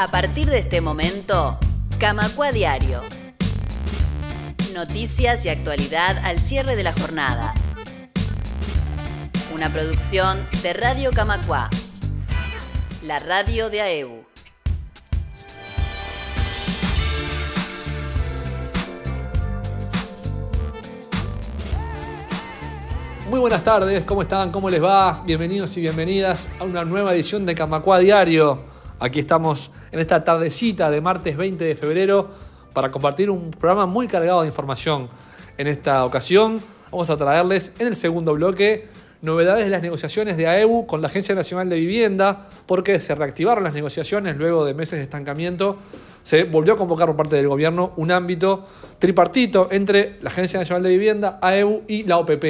A 0.00 0.08
partir 0.08 0.48
de 0.48 0.60
este 0.60 0.80
momento, 0.80 1.58
Camacua 1.98 2.52
Diario. 2.52 3.02
Noticias 4.74 5.44
y 5.44 5.50
actualidad 5.50 6.16
al 6.24 6.40
cierre 6.40 6.74
de 6.74 6.82
la 6.82 6.94
jornada. 6.94 7.52
Una 9.54 9.68
producción 9.68 10.48
de 10.62 10.72
Radio 10.72 11.10
Camacua, 11.10 11.68
la 13.02 13.18
radio 13.18 13.68
de 13.68 13.82
AEU. 13.82 14.24
Muy 23.28 23.38
buenas 23.38 23.62
tardes, 23.62 24.06
¿cómo 24.06 24.22
están? 24.22 24.50
¿Cómo 24.50 24.70
les 24.70 24.82
va? 24.82 25.22
Bienvenidos 25.26 25.76
y 25.76 25.82
bienvenidas 25.82 26.48
a 26.58 26.64
una 26.64 26.86
nueva 26.86 27.12
edición 27.12 27.44
de 27.44 27.54
Camacua 27.54 27.98
Diario. 27.98 28.64
Aquí 28.98 29.20
estamos 29.20 29.70
en 29.92 30.00
esta 30.00 30.22
tardecita 30.24 30.90
de 30.90 31.00
martes 31.00 31.36
20 31.36 31.64
de 31.64 31.76
febrero 31.76 32.30
para 32.72 32.90
compartir 32.90 33.30
un 33.30 33.50
programa 33.50 33.86
muy 33.86 34.06
cargado 34.06 34.42
de 34.42 34.46
información. 34.46 35.08
En 35.58 35.66
esta 35.66 36.04
ocasión 36.04 36.60
vamos 36.90 37.10
a 37.10 37.16
traerles 37.16 37.72
en 37.78 37.88
el 37.88 37.96
segundo 37.96 38.34
bloque 38.34 38.88
novedades 39.22 39.64
de 39.64 39.70
las 39.70 39.82
negociaciones 39.82 40.36
de 40.36 40.46
AEU 40.46 40.86
con 40.86 41.02
la 41.02 41.08
Agencia 41.08 41.34
Nacional 41.34 41.68
de 41.68 41.76
Vivienda, 41.76 42.48
porque 42.66 43.00
se 43.00 43.14
reactivaron 43.14 43.64
las 43.64 43.74
negociaciones 43.74 44.36
luego 44.36 44.64
de 44.64 44.72
meses 44.72 44.98
de 44.98 45.04
estancamiento. 45.04 45.76
Se 46.22 46.44
volvió 46.44 46.74
a 46.74 46.76
convocar 46.76 47.06
por 47.06 47.16
parte 47.16 47.36
del 47.36 47.48
gobierno 47.48 47.92
un 47.96 48.10
ámbito 48.12 48.66
tripartito 48.98 49.68
entre 49.70 50.18
la 50.22 50.30
Agencia 50.30 50.58
Nacional 50.58 50.82
de 50.82 50.90
Vivienda, 50.90 51.38
AEU 51.42 51.82
y 51.86 52.04
la 52.04 52.18
OPP 52.18 52.44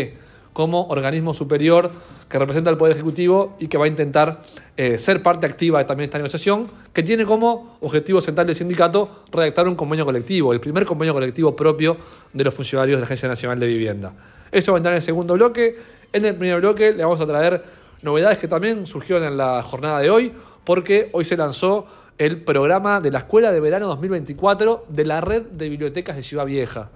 como 0.53 0.87
organismo 0.89 1.35
superior 1.35 1.91
que 2.29 2.39
representa 2.39 2.71
al 2.71 2.77
Poder 2.77 2.95
Ejecutivo 2.95 3.57
y 3.59 3.69
que 3.69 3.77
va 3.77 3.87
a 3.87 3.89
intentar 3.89 4.43
eh, 4.77 4.99
ser 4.99 5.23
parte 5.23 5.47
activa 5.47 5.83
de 5.83 6.05
esta 6.05 6.19
negociación, 6.19 6.67
que 6.93 7.03
tiene 7.03 7.25
como 7.25 7.77
objetivo 7.81 8.21
central 8.21 8.47
del 8.47 8.57
sindicato 8.57 9.25
redactar 9.33 9.67
un 9.67 9.75
convenio 9.75 10.05
colectivo, 10.05 10.53
el 10.53 10.61
primer 10.61 10.85
convenio 10.85 11.13
colectivo 11.13 11.57
propio 11.57 11.97
de 12.33 12.45
los 12.45 12.55
funcionarios 12.55 12.97
de 12.97 13.01
la 13.01 13.05
Agencia 13.05 13.29
Nacional 13.29 13.59
de 13.59 13.67
Vivienda. 13.67 14.15
Eso 14.53 14.73
va 14.73 14.77
a 14.77 14.81
entrar 14.81 14.93
en 14.93 14.97
el 14.97 15.03
segundo 15.03 15.35
bloque. 15.35 15.77
En 16.13 16.25
el 16.25 16.37
primer 16.37 16.61
bloque 16.61 16.93
le 16.93 17.03
vamos 17.03 17.21
a 17.21 17.27
traer 17.27 17.65
novedades 18.03 18.39
que 18.39 18.49
también 18.49 18.87
surgieron 18.87 19.25
en 19.25 19.37
la 19.37 19.63
jornada 19.63 19.99
de 19.99 20.11
hoy, 20.11 20.33
porque 20.65 21.09
hoy 21.13 21.25
se 21.25 21.37
lanzó 21.37 21.87
el 22.19 22.43
programa 22.43 23.01
de 23.01 23.11
la 23.11 23.21
Escuela 23.21 23.51
de 23.51 23.61
Verano 23.61 23.87
2024 23.89 24.87
de 24.89 25.05
la 25.05 25.21
Red 25.21 25.43
de 25.53 25.69
Bibliotecas 25.69 26.17
de 26.17 26.23
Ciudad 26.23 26.47
Vieja 26.47 26.91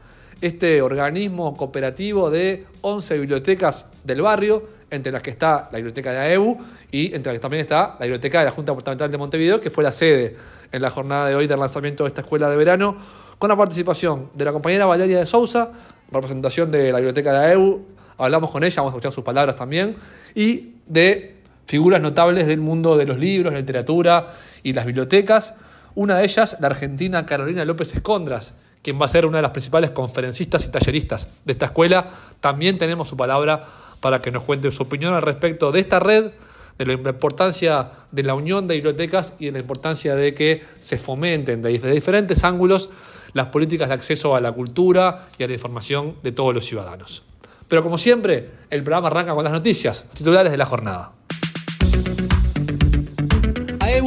este 0.46 0.82
organismo 0.82 1.56
cooperativo 1.56 2.30
de 2.30 2.66
11 2.82 3.18
bibliotecas 3.18 3.86
del 4.04 4.20
barrio, 4.20 4.68
entre 4.90 5.10
las 5.10 5.22
que 5.22 5.30
está 5.30 5.70
la 5.72 5.78
biblioteca 5.78 6.12
de 6.12 6.18
AEU 6.18 6.58
y 6.92 7.06
entre 7.14 7.32
las 7.32 7.38
que 7.38 7.38
también 7.40 7.62
está 7.62 7.96
la 7.98 8.04
biblioteca 8.04 8.40
de 8.40 8.44
la 8.44 8.50
Junta 8.50 8.72
Departamental 8.72 9.10
de 9.10 9.16
Montevideo, 9.16 9.58
que 9.58 9.70
fue 9.70 9.82
la 9.82 9.90
sede 9.90 10.36
en 10.70 10.82
la 10.82 10.90
jornada 10.90 11.28
de 11.28 11.34
hoy 11.34 11.46
del 11.46 11.58
lanzamiento 11.58 12.04
de 12.04 12.08
esta 12.08 12.20
escuela 12.20 12.50
de 12.50 12.56
verano, 12.56 12.94
con 13.38 13.48
la 13.48 13.56
participación 13.56 14.28
de 14.34 14.44
la 14.44 14.52
compañera 14.52 14.84
Valeria 14.84 15.18
de 15.18 15.24
Sousa, 15.24 15.72
representación 16.12 16.70
de 16.70 16.92
la 16.92 16.98
biblioteca 16.98 17.32
de 17.32 17.46
AEU, 17.46 17.86
hablamos 18.18 18.50
con 18.50 18.64
ella, 18.64 18.76
vamos 18.76 18.92
a 18.92 18.96
escuchar 18.96 19.12
sus 19.12 19.24
palabras 19.24 19.56
también, 19.56 19.96
y 20.34 20.74
de 20.86 21.36
figuras 21.64 22.02
notables 22.02 22.46
del 22.46 22.60
mundo 22.60 22.98
de 22.98 23.06
los 23.06 23.18
libros, 23.18 23.50
la 23.50 23.60
literatura 23.60 24.34
y 24.62 24.74
las 24.74 24.84
bibliotecas. 24.84 25.56
Una 25.94 26.18
de 26.18 26.24
ellas, 26.24 26.58
la 26.60 26.66
argentina 26.66 27.24
Carolina 27.24 27.64
López 27.64 27.94
Escondras, 27.94 28.58
quien 28.84 29.00
va 29.00 29.06
a 29.06 29.08
ser 29.08 29.24
una 29.24 29.38
de 29.38 29.42
las 29.42 29.50
principales 29.50 29.90
conferencistas 29.90 30.66
y 30.66 30.68
talleristas 30.70 31.38
de 31.44 31.52
esta 31.52 31.66
escuela. 31.66 32.10
También 32.40 32.76
tenemos 32.76 33.08
su 33.08 33.16
palabra 33.16 33.64
para 34.00 34.20
que 34.20 34.30
nos 34.30 34.44
cuente 34.44 34.70
su 34.70 34.82
opinión 34.82 35.14
al 35.14 35.22
respecto 35.22 35.72
de 35.72 35.80
esta 35.80 35.98
red, 35.98 36.32
de 36.76 36.84
la 36.84 36.92
importancia 36.92 37.88
de 38.12 38.22
la 38.22 38.34
unión 38.34 38.66
de 38.68 38.74
bibliotecas 38.74 39.36
y 39.38 39.46
de 39.46 39.52
la 39.52 39.60
importancia 39.60 40.14
de 40.14 40.34
que 40.34 40.62
se 40.78 40.98
fomenten 40.98 41.62
desde 41.62 41.90
diferentes 41.90 42.44
ángulos 42.44 42.90
las 43.32 43.46
políticas 43.46 43.88
de 43.88 43.94
acceso 43.94 44.36
a 44.36 44.40
la 44.40 44.52
cultura 44.52 45.28
y 45.38 45.44
a 45.44 45.46
la 45.46 45.54
información 45.54 46.16
de 46.22 46.32
todos 46.32 46.52
los 46.52 46.66
ciudadanos. 46.66 47.22
Pero 47.66 47.82
como 47.82 47.96
siempre, 47.96 48.50
el 48.68 48.82
programa 48.82 49.06
arranca 49.06 49.34
con 49.34 49.44
las 49.44 49.52
noticias, 49.52 50.04
titulares 50.12 50.52
de 50.52 50.58
la 50.58 50.66
jornada. 50.66 51.12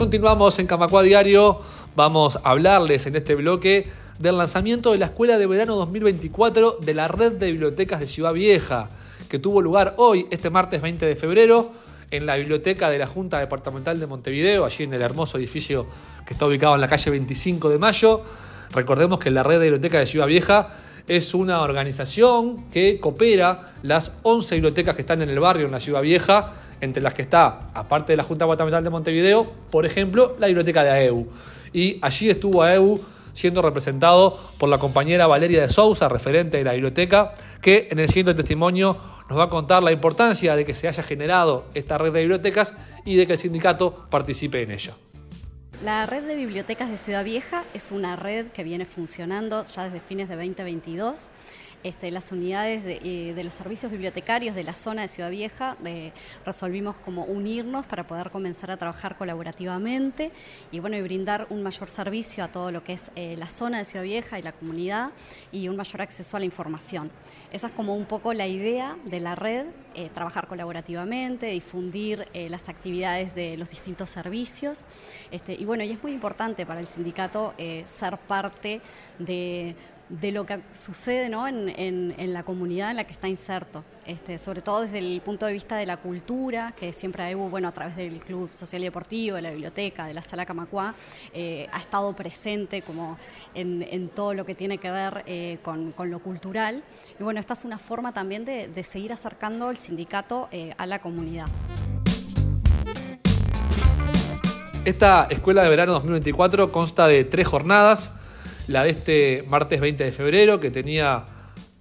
Continuamos 0.00 0.58
en 0.58 0.66
Camacua 0.66 1.02
Diario. 1.02 1.60
Vamos 1.94 2.36
a 2.36 2.52
hablarles 2.52 3.04
en 3.04 3.16
este 3.16 3.34
bloque 3.34 3.86
del 4.18 4.38
lanzamiento 4.38 4.92
de 4.92 4.98
la 4.98 5.04
Escuela 5.04 5.36
de 5.36 5.46
Verano 5.46 5.76
2024 5.76 6.78
de 6.80 6.94
la 6.94 7.06
Red 7.06 7.32
de 7.32 7.52
Bibliotecas 7.52 8.00
de 8.00 8.06
Ciudad 8.06 8.32
Vieja, 8.32 8.88
que 9.28 9.38
tuvo 9.38 9.60
lugar 9.60 9.92
hoy, 9.98 10.26
este 10.30 10.48
martes 10.48 10.80
20 10.80 11.04
de 11.04 11.16
febrero, 11.16 11.70
en 12.10 12.24
la 12.24 12.36
biblioteca 12.36 12.88
de 12.88 12.98
la 12.98 13.06
Junta 13.06 13.40
Departamental 13.40 14.00
de 14.00 14.06
Montevideo, 14.06 14.64
allí 14.64 14.84
en 14.84 14.94
el 14.94 15.02
hermoso 15.02 15.36
edificio 15.36 15.86
que 16.26 16.32
está 16.32 16.46
ubicado 16.46 16.74
en 16.74 16.80
la 16.80 16.88
calle 16.88 17.10
25 17.10 17.68
de 17.68 17.76
Mayo. 17.76 18.22
Recordemos 18.70 19.18
que 19.18 19.30
la 19.30 19.42
Red 19.42 19.58
de 19.58 19.64
Bibliotecas 19.64 20.00
de 20.00 20.06
Ciudad 20.06 20.28
Vieja 20.28 20.68
es 21.08 21.34
una 21.34 21.60
organización 21.60 22.70
que 22.70 22.98
coopera 23.00 23.72
las 23.82 24.12
11 24.22 24.54
bibliotecas 24.54 24.96
que 24.96 25.02
están 25.02 25.20
en 25.20 25.28
el 25.28 25.40
barrio, 25.40 25.66
en 25.66 25.72
la 25.72 25.80
Ciudad 25.80 26.00
Vieja, 26.00 26.54
entre 26.80 27.02
las 27.02 27.14
que 27.14 27.22
está, 27.22 27.68
aparte 27.74 28.12
de 28.12 28.16
la 28.16 28.22
Junta 28.22 28.44
Guatemala 28.44 28.80
de 28.80 28.90
Montevideo, 28.90 29.44
por 29.70 29.86
ejemplo, 29.86 30.36
la 30.38 30.46
biblioteca 30.46 30.82
de 30.82 30.90
AEU. 30.90 31.28
Y 31.72 31.98
allí 32.02 32.30
estuvo 32.30 32.62
AEU 32.62 33.00
siendo 33.32 33.62
representado 33.62 34.38
por 34.58 34.68
la 34.68 34.78
compañera 34.78 35.26
Valeria 35.26 35.62
de 35.62 35.68
Sousa, 35.68 36.08
referente 36.08 36.58
de 36.58 36.64
la 36.64 36.72
biblioteca, 36.72 37.34
que 37.60 37.88
en 37.90 37.98
el 37.98 38.08
siguiente 38.08 38.34
testimonio 38.34 38.96
nos 39.28 39.38
va 39.38 39.44
a 39.44 39.48
contar 39.48 39.82
la 39.82 39.92
importancia 39.92 40.56
de 40.56 40.64
que 40.64 40.74
se 40.74 40.88
haya 40.88 41.02
generado 41.02 41.66
esta 41.74 41.98
red 41.98 42.12
de 42.12 42.20
bibliotecas 42.20 42.74
y 43.04 43.16
de 43.16 43.26
que 43.26 43.34
el 43.34 43.38
sindicato 43.38 44.06
participe 44.10 44.62
en 44.62 44.72
ella. 44.72 44.92
La 45.84 46.04
red 46.04 46.24
de 46.24 46.36
bibliotecas 46.36 46.90
de 46.90 46.98
Ciudad 46.98 47.24
Vieja 47.24 47.64
es 47.72 47.90
una 47.90 48.16
red 48.16 48.48
que 48.48 48.64
viene 48.64 48.84
funcionando 48.84 49.64
ya 49.64 49.84
desde 49.84 50.00
fines 50.00 50.28
de 50.28 50.36
2022 50.36 51.28
este, 51.82 52.10
las 52.10 52.32
unidades 52.32 52.84
de, 52.84 53.40
los 53.42 53.54
servicios 53.54 53.90
bibliotecarios 53.90 54.54
de 54.54 54.64
la 54.64 54.74
zona 54.74 55.02
de 55.02 55.08
Ciudad 55.08 55.30
Vieja 55.30 55.76
resolvimos 56.44 56.96
como 56.96 57.24
unirnos 57.24 57.86
para 57.86 58.06
poder 58.06 58.30
comenzar 58.30 58.70
a 58.70 58.76
trabajar 58.76 59.16
colaborativamente 59.16 60.30
y 60.70 60.80
bueno 60.80 60.96
y 60.96 61.02
brindar 61.02 61.46
un 61.50 61.62
mayor 61.62 61.88
servicio 61.88 62.44
a 62.44 62.48
todo 62.48 62.70
lo 62.70 62.84
que 62.84 62.94
es 62.94 63.10
la 63.16 63.46
zona 63.46 63.78
de 63.78 63.84
Ciudad 63.84 64.04
Vieja 64.04 64.38
y 64.38 64.42
la 64.42 64.52
comunidad 64.52 65.10
y 65.52 65.68
un 65.68 65.76
mayor 65.76 66.02
acceso 66.02 66.36
a 66.36 66.40
la 66.40 66.46
información. 66.46 67.10
Esa 67.52 67.66
es 67.66 67.72
como 67.72 67.96
un 67.96 68.04
poco 68.04 68.32
la 68.32 68.46
idea 68.46 68.96
de 69.04 69.18
la 69.18 69.34
red, 69.34 69.66
eh, 69.94 70.08
trabajar 70.14 70.46
colaborativamente, 70.46 71.46
difundir 71.46 72.28
eh, 72.32 72.48
las 72.48 72.68
actividades 72.68 73.34
de 73.34 73.56
los 73.56 73.70
distintos 73.70 74.10
servicios. 74.10 74.86
Este, 75.32 75.54
y 75.54 75.64
bueno, 75.64 75.82
y 75.82 75.90
es 75.90 76.00
muy 76.00 76.12
importante 76.12 76.64
para 76.64 76.78
el 76.78 76.86
sindicato 76.86 77.54
eh, 77.58 77.84
ser 77.88 78.18
parte 78.18 78.80
de, 79.18 79.74
de 80.10 80.32
lo 80.32 80.44
que 80.44 80.60
sucede 80.72 81.28
¿no? 81.28 81.46
en, 81.46 81.68
en, 81.78 82.32
la 82.32 82.42
comunidad 82.42 82.90
en 82.90 82.96
la 82.96 83.04
que 83.04 83.12
está 83.12 83.28
inserto, 83.28 83.84
este, 84.04 84.40
sobre 84.40 84.60
todo 84.60 84.82
desde 84.82 84.98
el 84.98 85.20
punto 85.24 85.46
de 85.46 85.52
vista 85.52 85.76
de 85.76 85.86
la 85.86 85.98
cultura, 85.98 86.74
que 86.76 86.92
siempre 86.92 87.22
ha 87.22 87.36
bueno, 87.36 87.68
a 87.68 87.72
través 87.72 87.94
del 87.96 88.18
Club 88.18 88.50
Social 88.50 88.82
y 88.82 88.86
Deportivo, 88.86 89.36
de 89.36 89.42
la 89.42 89.50
biblioteca, 89.52 90.06
de 90.06 90.14
la 90.14 90.22
Sala 90.22 90.44
Camacuá, 90.44 90.94
eh, 91.32 91.68
ha 91.72 91.78
estado 91.78 92.12
presente 92.14 92.82
como 92.82 93.18
en, 93.54 93.86
en, 93.88 94.08
todo 94.08 94.34
lo 94.34 94.44
que 94.44 94.56
tiene 94.56 94.78
que 94.78 94.90
ver 94.90 95.22
eh, 95.26 95.58
con, 95.62 95.92
con, 95.92 96.10
lo 96.10 96.18
cultural. 96.18 96.82
Y 97.18 97.22
bueno, 97.22 97.38
esta 97.38 97.52
es 97.54 97.64
una 97.64 97.78
forma 97.78 98.12
también 98.12 98.44
de, 98.44 98.66
de 98.66 98.82
seguir 98.82 99.12
acercando 99.12 99.70
el 99.70 99.76
sindicato 99.76 100.48
eh, 100.50 100.74
a 100.76 100.86
la 100.86 100.98
comunidad. 100.98 101.46
Esta 104.84 105.28
Escuela 105.30 105.62
de 105.62 105.68
Verano 105.70 105.92
2024 105.92 106.72
consta 106.72 107.06
de 107.06 107.24
tres 107.24 107.46
jornadas 107.46 108.19
la 108.70 108.84
de 108.84 108.90
este 108.90 109.44
martes 109.48 109.80
20 109.80 110.04
de 110.04 110.12
febrero, 110.12 110.60
que 110.60 110.70
tenía 110.70 111.24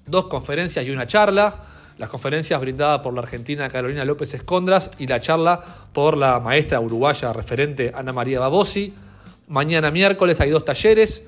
dos 0.08 0.26
conferencias 0.26 0.84
y 0.86 0.90
una 0.90 1.08
charla. 1.08 1.54
Las 2.00 2.10
conferencias 2.10 2.60
brindadas 2.60 3.02
por 3.02 3.14
la 3.14 3.22
argentina 3.22 3.70
Carolina 3.70 4.04
López 4.06 4.34
Escondras 4.34 4.90
y 4.98 5.06
la 5.06 5.20
charla 5.20 5.62
por 5.94 6.18
la 6.18 6.40
maestra 6.40 6.80
uruguaya 6.80 7.32
referente 7.32 7.92
Ana 7.94 8.12
María 8.12 8.40
Babosi. 8.40 8.94
Mañana 9.50 9.92
miércoles 9.92 10.42
hay 10.42 10.50
dos 10.50 10.66
talleres 10.66 11.28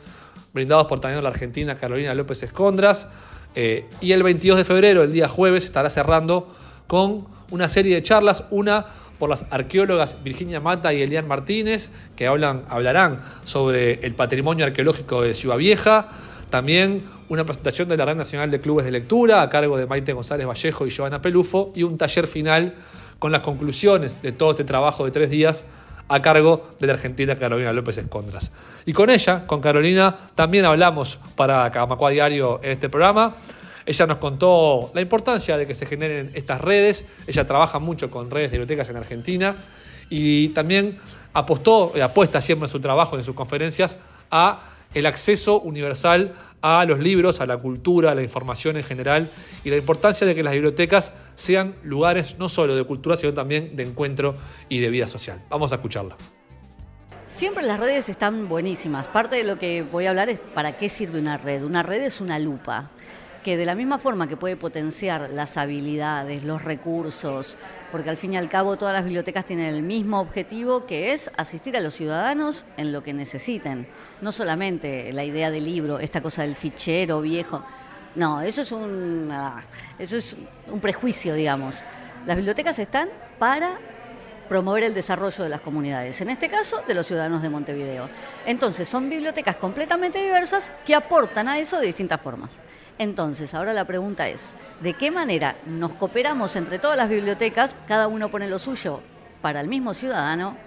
brindados 0.53 0.87
por 0.87 0.99
también 0.99 1.21
la 1.23 1.29
argentina 1.29 1.75
Carolina 1.75 2.15
López 2.15 2.41
Escondras. 2.41 3.11
Eh, 3.53 3.85
y 3.99 4.13
el 4.13 4.23
22 4.23 4.57
de 4.57 4.65
febrero, 4.65 5.03
el 5.03 5.11
día 5.11 5.27
jueves, 5.27 5.65
estará 5.65 5.89
cerrando 5.89 6.55
con 6.87 7.27
una 7.51 7.67
serie 7.69 7.95
de 7.95 8.01
charlas, 8.01 8.45
una 8.49 8.85
por 9.21 9.29
las 9.29 9.45
arqueólogas 9.51 10.23
Virginia 10.23 10.59
Mata 10.59 10.91
y 10.91 11.03
Elian 11.03 11.27
Martínez, 11.27 11.91
que 12.15 12.25
hablan, 12.25 12.63
hablarán 12.67 13.21
sobre 13.43 14.03
el 14.03 14.15
patrimonio 14.15 14.65
arqueológico 14.65 15.21
de 15.21 15.35
Ciudad 15.35 15.57
Vieja. 15.57 16.09
También 16.49 17.03
una 17.29 17.45
presentación 17.45 17.87
de 17.87 17.97
la 17.97 18.05
Red 18.05 18.15
Nacional 18.15 18.49
de 18.49 18.59
Clubes 18.59 18.83
de 18.83 18.89
Lectura 18.89 19.43
a 19.43 19.49
cargo 19.51 19.77
de 19.77 19.85
Maite 19.85 20.13
González 20.13 20.47
Vallejo 20.47 20.87
y 20.87 20.91
Joana 20.91 21.21
Pelufo 21.21 21.71
y 21.75 21.83
un 21.83 21.99
taller 21.99 22.25
final 22.25 22.73
con 23.19 23.31
las 23.31 23.43
conclusiones 23.43 24.23
de 24.23 24.31
todo 24.31 24.49
este 24.51 24.63
trabajo 24.63 25.05
de 25.05 25.11
tres 25.11 25.29
días 25.29 25.65
a 26.07 26.19
cargo 26.19 26.71
de 26.79 26.87
la 26.87 26.93
argentina 26.93 27.35
Carolina 27.35 27.71
López 27.73 27.99
Escondras. 27.99 28.51
Y 28.87 28.93
con 28.93 29.11
ella, 29.11 29.45
con 29.45 29.61
Carolina, 29.61 30.15
también 30.33 30.65
hablamos 30.65 31.19
para 31.35 31.69
Camacua 31.69 32.09
Diario 32.09 32.59
en 32.63 32.71
este 32.71 32.89
programa. 32.89 33.35
Ella 33.91 34.07
nos 34.07 34.19
contó 34.19 34.89
la 34.93 35.01
importancia 35.01 35.57
de 35.57 35.67
que 35.67 35.75
se 35.75 35.85
generen 35.85 36.31
estas 36.33 36.61
redes. 36.61 37.03
Ella 37.27 37.45
trabaja 37.45 37.77
mucho 37.77 38.09
con 38.09 38.31
redes 38.31 38.49
de 38.49 38.57
bibliotecas 38.57 38.87
en 38.87 38.95
Argentina 38.95 39.53
y 40.09 40.47
también 40.49 40.97
apostó, 41.33 41.91
apuesta 42.01 42.39
siempre 42.39 42.67
en 42.67 42.71
su 42.71 42.79
trabajo, 42.79 43.17
en 43.17 43.25
sus 43.25 43.35
conferencias, 43.35 43.97
a 44.31 44.61
el 44.93 45.05
acceso 45.05 45.59
universal 45.59 46.33
a 46.61 46.85
los 46.85 46.99
libros, 46.99 47.41
a 47.41 47.45
la 47.45 47.57
cultura, 47.57 48.11
a 48.11 48.15
la 48.15 48.21
información 48.23 48.77
en 48.77 48.83
general 48.83 49.29
y 49.65 49.69
la 49.69 49.75
importancia 49.75 50.25
de 50.25 50.35
que 50.35 50.43
las 50.43 50.53
bibliotecas 50.53 51.13
sean 51.35 51.75
lugares 51.83 52.39
no 52.39 52.47
solo 52.47 52.73
de 52.73 52.85
cultura, 52.85 53.17
sino 53.17 53.33
también 53.33 53.75
de 53.75 53.83
encuentro 53.83 54.35
y 54.69 54.79
de 54.79 54.89
vida 54.89 55.05
social. 55.05 55.41
Vamos 55.49 55.73
a 55.73 55.75
escucharla. 55.75 56.15
Siempre 57.27 57.63
las 57.63 57.79
redes 57.79 58.07
están 58.07 58.47
buenísimas. 58.47 59.07
Parte 59.07 59.35
de 59.35 59.43
lo 59.43 59.59
que 59.59 59.83
voy 59.83 60.05
a 60.05 60.11
hablar 60.11 60.29
es 60.29 60.39
para 60.39 60.77
qué 60.77 60.87
sirve 60.87 61.19
una 61.19 61.37
red. 61.37 61.63
Una 61.63 61.83
red 61.83 62.03
es 62.03 62.21
una 62.21 62.39
lupa 62.39 62.91
que 63.43 63.57
de 63.57 63.65
la 63.65 63.75
misma 63.75 63.97
forma 63.97 64.27
que 64.27 64.37
puede 64.37 64.55
potenciar 64.55 65.29
las 65.31 65.57
habilidades, 65.57 66.43
los 66.43 66.63
recursos, 66.63 67.57
porque 67.91 68.09
al 68.09 68.17
fin 68.17 68.33
y 68.33 68.37
al 68.37 68.49
cabo 68.49 68.77
todas 68.77 68.93
las 68.93 69.03
bibliotecas 69.03 69.45
tienen 69.45 69.65
el 69.65 69.83
mismo 69.83 70.19
objetivo 70.19 70.85
que 70.85 71.13
es 71.13 71.29
asistir 71.37 71.75
a 71.75 71.81
los 71.81 71.95
ciudadanos 71.95 72.65
en 72.77 72.91
lo 72.91 73.03
que 73.03 73.13
necesiten. 73.13 73.87
No 74.21 74.31
solamente 74.31 75.11
la 75.13 75.23
idea 75.23 75.51
del 75.51 75.65
libro, 75.65 75.99
esta 75.99 76.21
cosa 76.21 76.43
del 76.43 76.55
fichero 76.55 77.21
viejo. 77.21 77.63
No, 78.15 78.41
eso 78.41 78.61
es 78.61 78.71
un, 78.71 79.29
ah, 79.31 79.63
eso 79.97 80.17
es 80.17 80.35
un 80.67 80.79
prejuicio, 80.79 81.33
digamos. 81.33 81.83
Las 82.25 82.35
bibliotecas 82.35 82.77
están 82.79 83.09
para 83.39 83.79
promover 84.51 84.83
el 84.83 84.93
desarrollo 84.93 85.45
de 85.45 85.49
las 85.49 85.61
comunidades, 85.61 86.19
en 86.19 86.29
este 86.29 86.49
caso 86.49 86.83
de 86.85 86.93
los 86.93 87.07
ciudadanos 87.07 87.41
de 87.41 87.47
Montevideo. 87.47 88.09
Entonces, 88.45 88.85
son 88.85 89.09
bibliotecas 89.09 89.55
completamente 89.55 90.21
diversas 90.21 90.69
que 90.85 90.93
aportan 90.93 91.47
a 91.47 91.57
eso 91.57 91.79
de 91.79 91.85
distintas 91.85 92.19
formas. 92.19 92.57
Entonces, 92.97 93.53
ahora 93.53 93.71
la 93.71 93.85
pregunta 93.85 94.27
es, 94.27 94.53
¿de 94.81 94.93
qué 94.93 95.09
manera 95.09 95.55
nos 95.65 95.93
cooperamos 95.93 96.53
entre 96.57 96.79
todas 96.79 96.97
las 96.97 97.07
bibliotecas? 97.07 97.73
Cada 97.87 98.09
uno 98.09 98.29
pone 98.29 98.49
lo 98.49 98.59
suyo 98.59 98.99
para 99.41 99.61
el 99.61 99.69
mismo 99.69 99.93
ciudadano. 99.93 100.57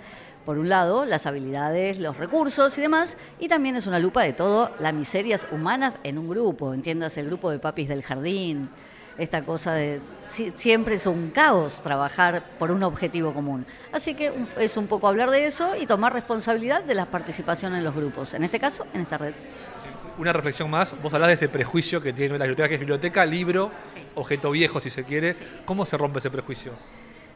Por 0.46 0.56
un 0.56 0.70
lado, 0.70 1.04
las 1.04 1.26
habilidades, 1.26 1.98
los 1.98 2.16
recursos 2.16 2.78
y 2.78 2.80
demás, 2.80 3.18
y 3.38 3.48
también 3.48 3.76
es 3.76 3.86
una 3.86 3.98
lupa 3.98 4.22
de 4.22 4.32
todo 4.32 4.70
las 4.78 4.94
miserias 4.94 5.46
humanas 5.52 5.98
en 6.04 6.16
un 6.16 6.30
grupo, 6.30 6.72
entiendas 6.72 7.18
el 7.18 7.26
grupo 7.26 7.50
de 7.50 7.58
papis 7.58 7.90
del 7.90 8.02
jardín, 8.02 8.70
esta 9.18 9.42
cosa 9.42 9.74
de 9.74 10.00
siempre 10.28 10.94
es 10.94 11.06
un 11.06 11.30
caos 11.30 11.82
trabajar 11.82 12.44
por 12.58 12.70
un 12.70 12.82
objetivo 12.82 13.32
común. 13.32 13.66
Así 13.92 14.14
que 14.14 14.32
es 14.58 14.76
un 14.76 14.86
poco 14.86 15.08
hablar 15.08 15.30
de 15.30 15.46
eso 15.46 15.76
y 15.76 15.86
tomar 15.86 16.12
responsabilidad 16.12 16.82
de 16.82 16.94
la 16.94 17.06
participación 17.06 17.74
en 17.74 17.84
los 17.84 17.94
grupos, 17.94 18.34
en 18.34 18.44
este 18.44 18.58
caso, 18.58 18.86
en 18.94 19.02
esta 19.02 19.18
red 19.18 19.34
una 20.16 20.32
reflexión 20.32 20.70
más, 20.70 21.00
vos 21.02 21.12
hablás 21.12 21.28
de 21.28 21.34
ese 21.34 21.48
prejuicio 21.48 22.00
que 22.00 22.12
tiene 22.12 22.38
la 22.38 22.44
biblioteca, 22.44 22.68
que 22.68 22.74
es 22.74 22.80
biblioteca, 22.80 23.26
libro, 23.26 23.72
objeto 24.14 24.50
viejo, 24.52 24.80
si 24.80 24.90
se 24.90 25.02
quiere. 25.02 25.34
¿Cómo 25.64 25.84
se 25.84 25.96
rompe 25.96 26.20
ese 26.20 26.30
prejuicio? 26.30 26.72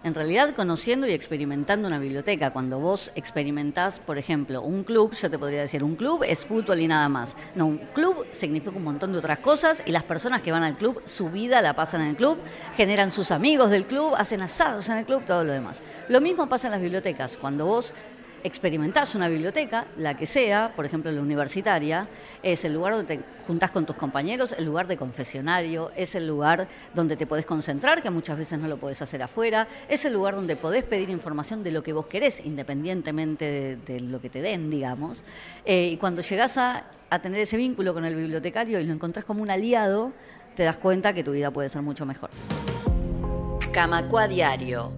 En 0.04 0.14
realidad, 0.14 0.54
conociendo 0.54 1.08
y 1.08 1.12
experimentando 1.12 1.88
una 1.88 1.98
biblioteca, 1.98 2.52
cuando 2.52 2.78
vos 2.78 3.10
experimentás, 3.16 3.98
por 3.98 4.16
ejemplo, 4.16 4.62
un 4.62 4.84
club, 4.84 5.12
yo 5.14 5.28
te 5.28 5.40
podría 5.40 5.62
decir, 5.62 5.82
un 5.82 5.96
club 5.96 6.22
es 6.22 6.46
fútbol 6.46 6.78
y 6.78 6.86
nada 6.86 7.08
más. 7.08 7.36
No, 7.56 7.66
un 7.66 7.78
club 7.78 8.24
significa 8.32 8.76
un 8.76 8.84
montón 8.84 9.12
de 9.12 9.18
otras 9.18 9.40
cosas 9.40 9.82
y 9.84 9.90
las 9.90 10.04
personas 10.04 10.42
que 10.42 10.52
van 10.52 10.62
al 10.62 10.76
club, 10.76 11.02
su 11.04 11.30
vida 11.30 11.60
la 11.62 11.74
pasan 11.74 12.02
en 12.02 12.08
el 12.08 12.16
club, 12.16 12.38
generan 12.76 13.10
sus 13.10 13.32
amigos 13.32 13.70
del 13.70 13.86
club, 13.86 14.14
hacen 14.16 14.40
asados 14.40 14.88
en 14.88 14.98
el 14.98 15.04
club, 15.04 15.24
todo 15.24 15.42
lo 15.42 15.52
demás. 15.52 15.82
Lo 16.08 16.20
mismo 16.20 16.48
pasa 16.48 16.68
en 16.68 16.72
las 16.72 16.80
bibliotecas. 16.80 17.36
Cuando 17.36 17.66
vos 17.66 17.92
experimentás 18.44 19.14
una 19.14 19.28
biblioteca, 19.28 19.86
la 19.96 20.16
que 20.16 20.26
sea, 20.26 20.72
por 20.74 20.84
ejemplo 20.84 21.10
la 21.10 21.20
universitaria, 21.20 22.08
es 22.42 22.64
el 22.64 22.74
lugar 22.74 22.94
donde 22.94 23.16
te 23.16 23.24
juntás 23.46 23.70
con 23.70 23.86
tus 23.86 23.96
compañeros, 23.96 24.54
el 24.56 24.64
lugar 24.64 24.86
de 24.86 24.96
confesionario, 24.96 25.90
es 25.96 26.14
el 26.14 26.26
lugar 26.26 26.68
donde 26.94 27.16
te 27.16 27.26
podés 27.26 27.46
concentrar, 27.46 28.02
que 28.02 28.10
muchas 28.10 28.36
veces 28.36 28.58
no 28.58 28.68
lo 28.68 28.76
podés 28.76 29.00
hacer 29.02 29.22
afuera, 29.22 29.66
es 29.88 30.04
el 30.04 30.12
lugar 30.12 30.34
donde 30.34 30.56
podés 30.56 30.84
pedir 30.84 31.10
información 31.10 31.62
de 31.62 31.72
lo 31.72 31.82
que 31.82 31.92
vos 31.92 32.06
querés, 32.06 32.44
independientemente 32.44 33.78
de, 33.84 34.00
lo 34.00 34.20
que 34.20 34.30
te 34.30 34.42
den, 34.42 34.70
digamos. 34.70 35.22
Eh, 35.64 35.90
y 35.92 35.96
cuando 35.96 36.22
llegás 36.22 36.58
a, 36.58 36.84
a 37.10 37.18
tener 37.20 37.40
ese 37.40 37.56
vínculo 37.56 37.94
con 37.94 38.04
el 38.04 38.14
bibliotecario 38.14 38.80
y 38.80 38.86
lo 38.86 38.92
encontrás 38.92 39.24
como 39.24 39.42
un 39.42 39.50
aliado, 39.50 40.12
te 40.54 40.64
das 40.64 40.76
cuenta 40.76 41.12
que 41.12 41.24
tu 41.24 41.32
vida 41.32 41.50
puede 41.50 41.68
ser 41.68 41.82
mucho 41.82 42.04
mejor. 42.04 42.30
Camacua 43.72 44.26
Diario 44.26 44.97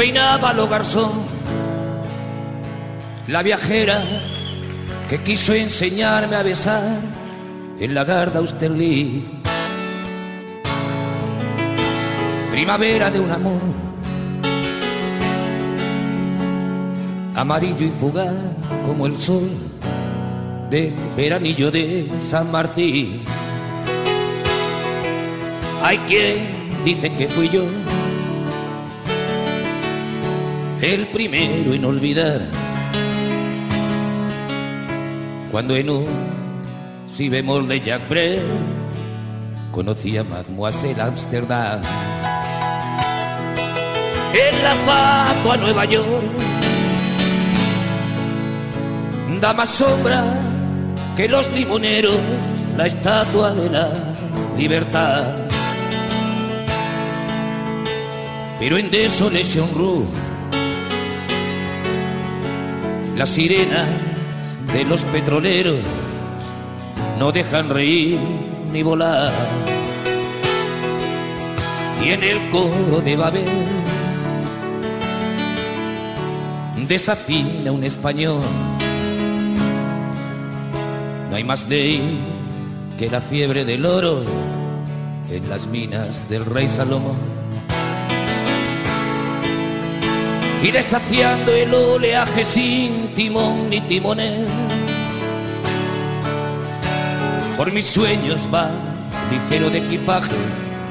Peinaba 0.00 0.54
lo 0.54 0.66
garzón, 0.66 1.12
la 3.26 3.42
viajera 3.42 4.02
que 5.10 5.18
quiso 5.18 5.52
enseñarme 5.52 6.36
a 6.36 6.42
besar 6.42 7.00
en 7.78 7.94
la 7.94 8.02
Garda 8.04 8.38
Austerlitz. 8.38 9.22
Primavera 12.50 13.10
de 13.10 13.20
un 13.20 13.30
amor 13.30 13.60
amarillo 17.34 17.84
y 17.84 17.90
fugaz 17.90 18.32
como 18.86 19.06
el 19.06 19.20
sol 19.20 19.50
del 20.70 20.94
veranillo 21.14 21.70
de 21.70 22.10
San 22.22 22.50
Martín. 22.50 23.20
Hay 25.84 25.98
quien 26.08 26.84
dice 26.86 27.12
que 27.12 27.28
fui 27.28 27.50
yo 27.50 27.66
el 30.82 31.06
primero 31.08 31.74
en 31.74 31.84
olvidar. 31.84 32.40
Cuando 35.50 35.76
en 35.76 35.90
un 35.90 36.06
si 37.06 37.28
bemol 37.28 37.68
de 37.68 37.80
Jack 37.80 38.08
Brel 38.08 38.40
conocí 39.72 40.16
a 40.16 40.24
Mademoiselle 40.24 41.00
Amsterdam. 41.02 41.80
En 44.32 44.62
la 44.62 44.74
fatua 44.86 45.56
Nueva 45.56 45.84
York 45.84 46.22
da 49.40 49.52
más 49.52 49.68
sombra 49.68 50.22
que 51.16 51.28
los 51.28 51.50
limoneros 51.52 52.20
la 52.76 52.86
estatua 52.86 53.52
de 53.52 53.70
la 53.70 53.90
libertad. 54.56 55.34
Pero 58.58 58.78
en 58.78 58.90
Desolation 58.90 59.68
Room 59.74 60.29
las 63.20 63.28
sirenas 63.28 63.86
de 64.72 64.82
los 64.86 65.04
petroleros 65.04 65.76
no 67.18 67.30
dejan 67.32 67.68
reír 67.68 68.18
ni 68.72 68.82
volar. 68.82 69.30
Y 72.02 72.12
en 72.12 72.24
el 72.24 72.48
coro 72.48 73.02
de 73.04 73.16
Babel 73.16 73.44
desafina 76.88 77.70
un 77.72 77.84
español. 77.84 78.40
No 81.28 81.36
hay 81.36 81.44
más 81.44 81.68
ley 81.68 82.00
que 82.98 83.10
la 83.10 83.20
fiebre 83.20 83.66
del 83.66 83.84
oro 83.84 84.22
en 85.30 85.46
las 85.50 85.66
minas 85.66 86.26
del 86.30 86.46
rey 86.46 86.70
Salomón. 86.70 87.29
Y 90.62 90.70
desafiando 90.70 91.52
el 91.52 91.72
oleaje 91.72 92.44
sin 92.44 93.08
timón 93.14 93.70
ni 93.70 93.80
timonel. 93.80 94.46
Por 97.56 97.72
mis 97.72 97.86
sueños 97.86 98.40
va 98.52 98.70
ligero 99.30 99.70
de 99.70 99.78
equipaje 99.78 100.36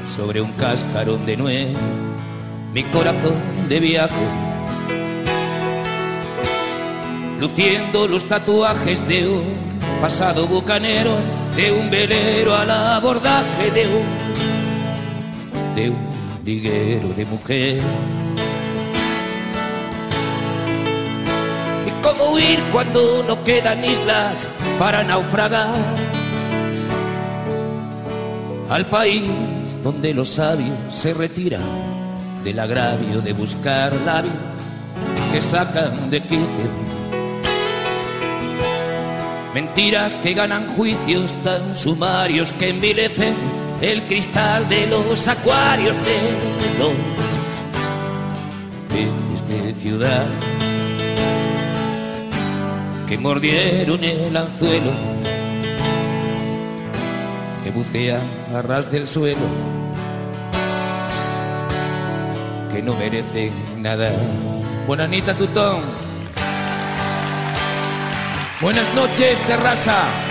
sobre 0.06 0.40
un 0.40 0.52
cascarón 0.52 1.24
de 1.24 1.36
nuez, 1.36 1.68
mi 2.72 2.82
corazón 2.84 3.36
de 3.68 3.80
viaje, 3.80 4.26
luciendo 7.40 8.08
los 8.08 8.24
tatuajes 8.28 9.06
de 9.06 9.28
un 9.28 9.44
pasado 10.00 10.46
bucanero, 10.46 11.16
de 11.56 11.72
un 11.72 11.90
velero 11.90 12.54
al 12.54 12.70
abordaje 12.70 13.70
de 13.72 13.86
un, 13.86 15.74
de 15.74 15.90
un 15.90 16.10
liguero 16.44 17.08
de 17.08 17.24
mujer 17.24 17.80
¿Cómo 22.20 22.34
huir 22.34 22.60
cuando 22.70 23.24
no 23.26 23.42
quedan 23.44 23.82
islas 23.84 24.48
para 24.78 25.02
naufragar? 25.02 25.74
Al 28.68 28.86
país 28.86 29.22
donde 29.82 30.12
los 30.12 30.28
sabios 30.28 30.76
se 30.90 31.14
retiran 31.14 31.62
del 32.44 32.58
agravio 32.58 33.20
de 33.22 33.32
buscar 33.32 33.94
la 34.04 34.22
vida 34.22 34.54
que 35.32 35.40
sacan 35.40 36.10
de 36.10 36.20
quicio. 36.20 36.70
Mentiras 39.54 40.14
que 40.16 40.34
ganan 40.34 40.68
juicios 40.76 41.34
tan 41.42 41.74
sumarios 41.74 42.52
que 42.52 42.68
envilecen 42.68 43.34
el 43.80 44.02
cristal 44.02 44.68
de 44.68 44.86
los 44.88 45.26
acuarios 45.26 45.96
de 45.96 46.78
los 46.78 46.92
peces 48.88 49.64
de 49.64 49.74
ciudad 49.74 50.49
que 53.10 53.18
mordieron 53.18 54.04
el 54.04 54.36
anzuelo, 54.36 54.92
que 57.64 57.70
bucea 57.72 58.20
a 58.54 58.62
ras 58.62 58.88
del 58.92 59.08
suelo, 59.08 59.48
que 62.72 62.80
no 62.80 62.94
merecen 62.94 63.82
nada. 63.82 64.12
Buenanita 64.86 65.34
Tutón. 65.34 65.80
Buenas 68.60 68.94
noches, 68.94 69.40
terraza. 69.40 70.29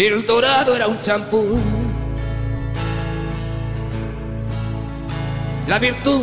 El 0.00 0.24
dorado 0.24 0.74
era 0.74 0.88
un 0.88 0.98
champú. 1.02 1.60
La 5.68 5.78
virtud, 5.78 6.22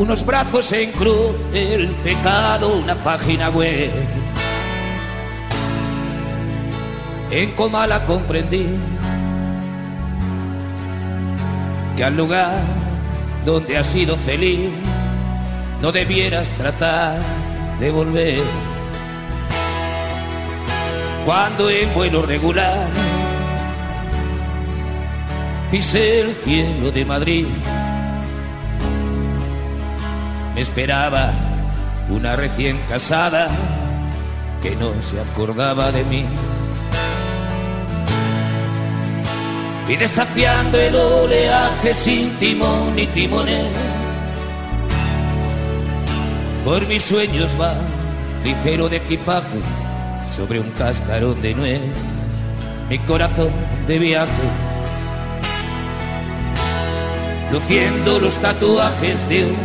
unos 0.00 0.26
brazos 0.26 0.72
en 0.72 0.90
cruz, 0.90 1.36
el 1.54 1.90
pecado, 2.02 2.78
una 2.78 2.96
página 2.96 3.48
web. 3.48 3.92
En 7.30 7.52
coma 7.52 7.86
la 7.86 8.04
comprendí 8.06 8.66
que 11.96 12.02
al 12.02 12.16
lugar 12.16 12.60
donde 13.46 13.78
has 13.78 13.86
sido 13.86 14.16
feliz 14.16 14.68
no 15.80 15.92
debieras 15.92 16.50
tratar 16.58 17.20
de 17.78 17.90
volver 17.92 18.71
cuando 21.24 21.70
en 21.70 21.92
vuelo 21.94 22.22
regular 22.22 22.88
pisé 25.70 26.20
el 26.20 26.34
cielo 26.34 26.90
de 26.90 27.04
Madrid. 27.04 27.46
Me 30.54 30.60
esperaba 30.60 31.32
una 32.10 32.36
recién 32.36 32.78
casada 32.88 33.48
que 34.60 34.76
no 34.76 34.92
se 35.00 35.20
acordaba 35.20 35.92
de 35.92 36.04
mí. 36.04 36.26
Y 39.88 39.96
desafiando 39.96 40.78
el 40.78 40.94
oleaje 40.94 41.94
sin 41.94 42.30
timón 42.36 42.94
ni 42.94 43.06
timonel, 43.06 43.72
por 46.64 46.86
mis 46.86 47.02
sueños 47.02 47.50
va 47.60 47.74
ligero 48.44 48.88
de 48.88 48.96
equipaje 48.96 49.81
sobre 50.32 50.60
un 50.60 50.70
cascarón 50.70 51.40
de 51.42 51.54
nuez, 51.54 51.80
mi 52.88 52.98
corazón 53.00 53.50
de 53.86 53.98
viaje, 53.98 54.42
luciendo 57.52 58.18
los 58.18 58.34
tatuajes 58.36 59.28
de 59.28 59.46
un 59.46 59.56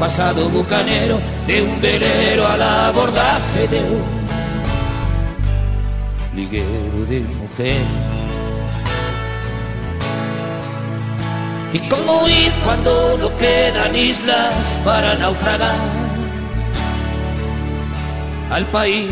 pasado 0.00 0.48
bucanero, 0.48 1.20
de 1.46 1.62
un 1.62 1.80
velero 1.80 2.46
al 2.48 2.62
abordaje 2.62 3.68
de 3.70 3.80
un 3.80 4.04
liguero 6.34 7.06
de 7.08 7.20
mujer. 7.20 7.84
¿Y 11.72 11.78
cómo 11.88 12.24
huir 12.24 12.52
cuando 12.64 13.16
no 13.18 13.36
quedan 13.36 13.94
islas 13.94 14.78
para 14.84 15.14
naufragar? 15.14 15.76
Al 18.50 18.64
país 18.66 19.10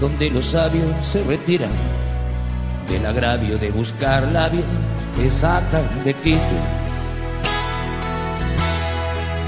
donde 0.00 0.30
los 0.30 0.46
sabios 0.46 0.86
se 1.02 1.22
retiran. 1.24 1.70
Del 2.88 3.04
agravio 3.04 3.58
de 3.58 3.70
buscar 3.70 4.26
labios 4.28 4.64
que 5.16 5.30
sacan 5.30 5.84
de 6.04 6.14
quicio. 6.14 6.78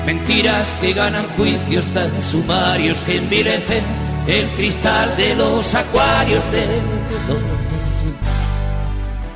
Mentiras 0.07 0.75
que 0.80 0.92
ganan 0.92 1.25
juicios 1.37 1.85
tan 1.87 2.23
sumarios 2.23 2.99
que 3.00 3.19
envilecen 3.19 3.85
el 4.26 4.49
cristal 4.50 5.16
de 5.16 5.35
los 5.37 5.75
acuarios 5.75 6.42
de 6.52 6.66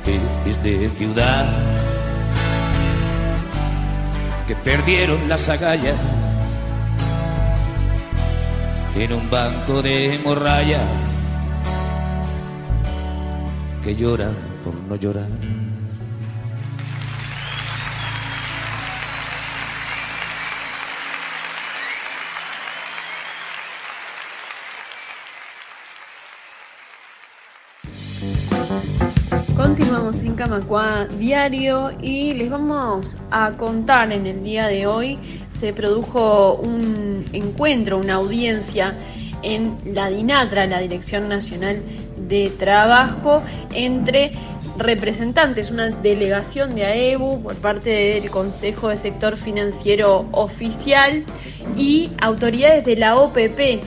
peces 0.03 0.63
de 0.63 0.89
ciudad. 0.89 1.45
Que 4.47 4.55
perdieron 4.55 5.27
las 5.27 5.49
agallas. 5.49 5.95
En 8.95 9.13
un 9.13 9.29
banco 9.29 9.81
de 9.81 10.19
morralla 10.23 10.81
que 13.85 13.95
lloran 13.95 14.33
por 14.63 14.73
no 14.73 14.95
llorar. 14.95 15.27
Continuamos 29.55 30.21
en 30.21 30.33
Camacua 30.33 31.05
Diario 31.19 31.91
y 32.01 32.33
les 32.33 32.49
vamos 32.49 33.17
a 33.29 33.51
contar 33.51 34.11
en 34.11 34.25
el 34.25 34.43
día 34.43 34.65
de 34.65 34.87
hoy 34.87 35.19
se 35.51 35.73
produjo 35.73 36.55
un 36.55 37.25
encuentro, 37.33 37.99
una 37.99 38.15
audiencia 38.15 38.95
en 39.43 39.77
la 39.85 40.09
DINATRA, 40.09 40.65
la 40.65 40.79
Dirección 40.79 41.29
Nacional 41.29 41.83
de 42.27 42.49
Trabajo, 42.49 43.41
entre 43.73 44.33
representantes, 44.77 45.71
una 45.71 45.89
delegación 45.89 46.75
de 46.75 46.85
AEBU 46.85 47.43
por 47.43 47.55
parte 47.55 47.89
del 47.89 48.29
Consejo 48.29 48.89
de 48.89 48.97
Sector 48.97 49.37
Financiero 49.37 50.27
Oficial 50.31 51.23
y 51.77 52.11
autoridades 52.19 52.85
de 52.85 52.95
la 52.97 53.15
OPP 53.17 53.81